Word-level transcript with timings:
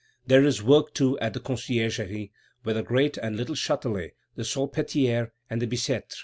There 0.25 0.43
is 0.43 0.63
work 0.63 0.95
too 0.95 1.19
at 1.19 1.33
the 1.35 1.39
Conciergerie, 1.39 2.31
at 2.65 2.73
the 2.73 2.81
great 2.81 3.17
and 3.17 3.37
little 3.37 3.53
Châtelet, 3.53 4.13
the 4.33 4.41
Salpêtrière, 4.41 5.29
and 5.47 5.61
the 5.61 5.67
Bicêtre. 5.67 6.15